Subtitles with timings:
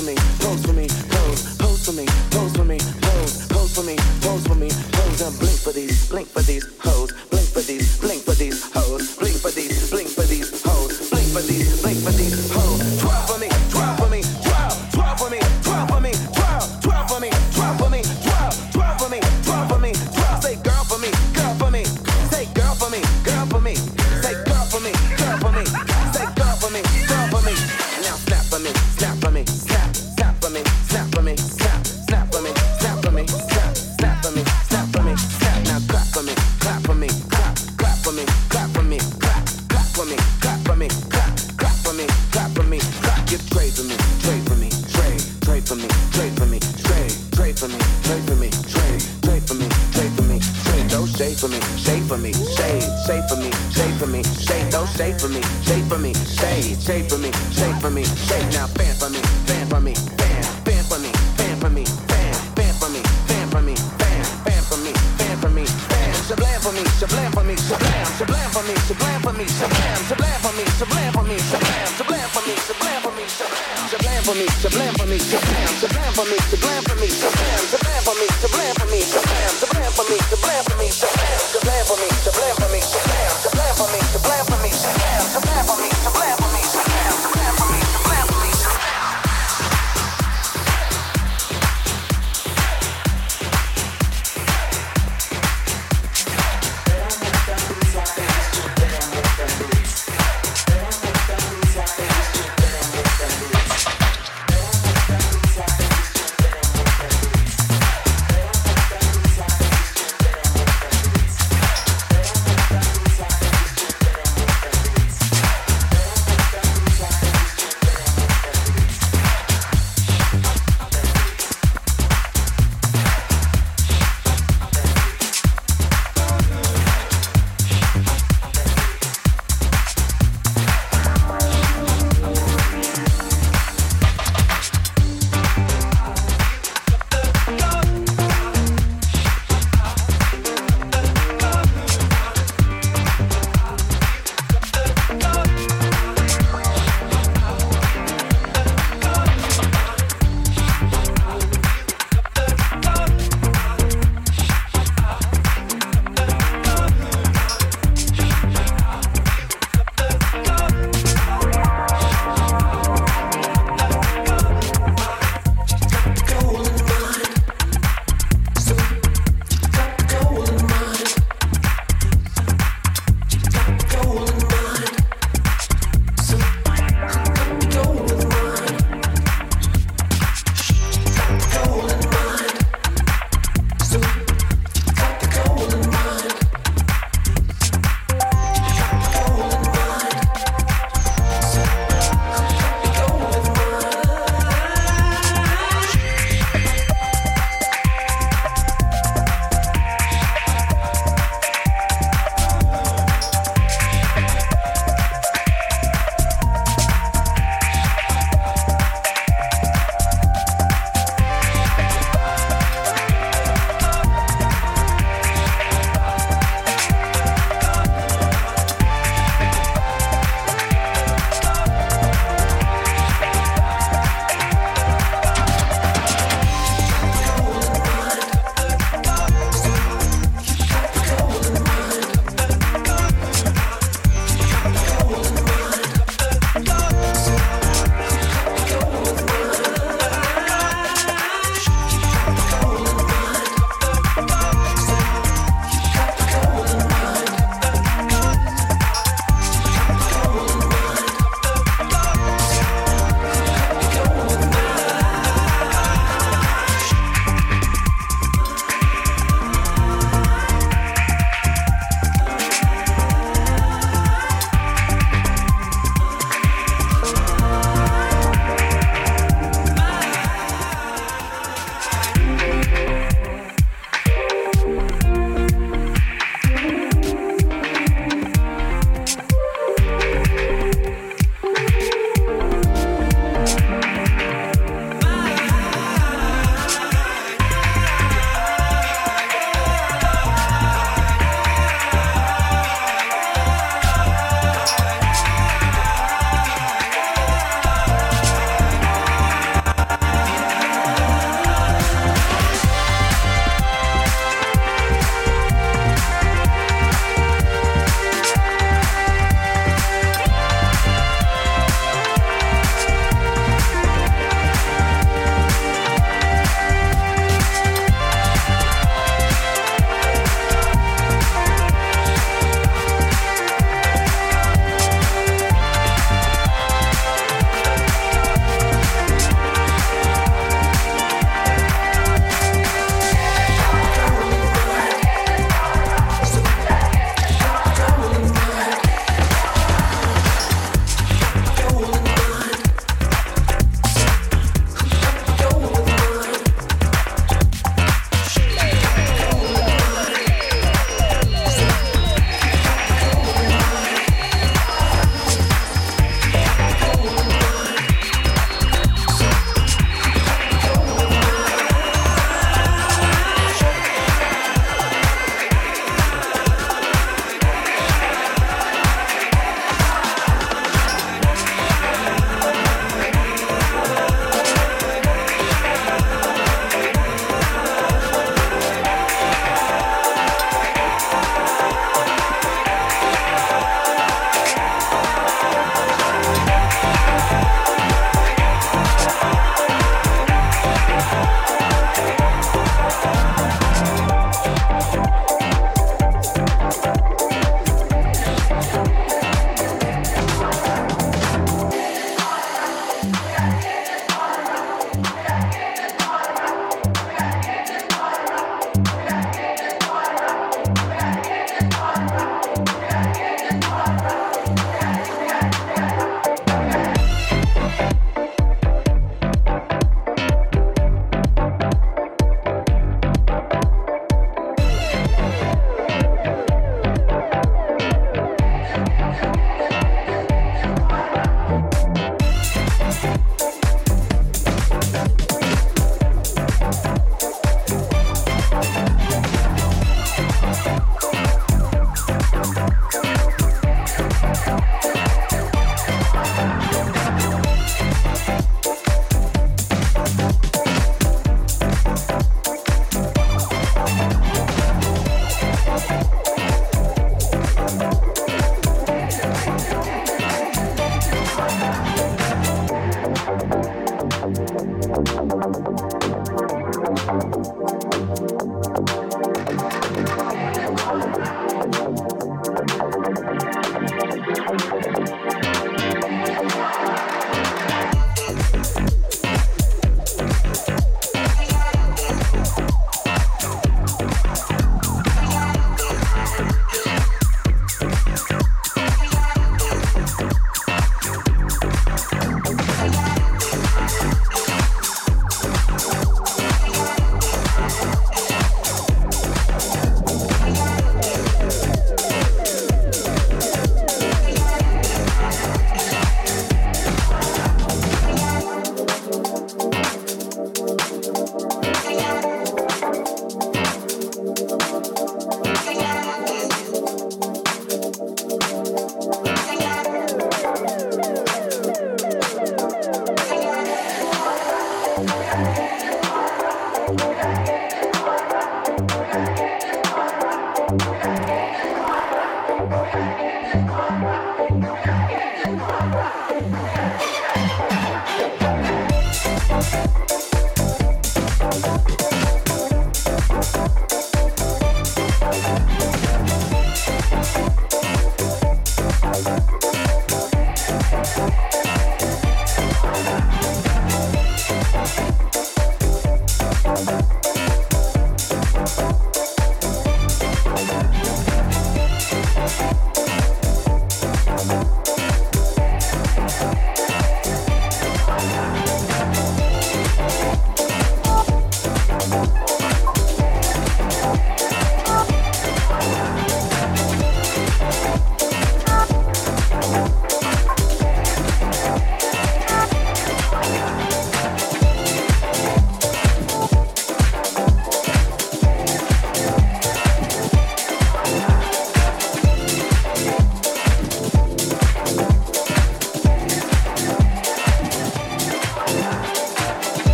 [0.00, 0.39] pose,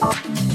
[0.00, 0.47] Bye.